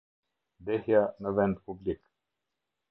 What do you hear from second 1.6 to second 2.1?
publik.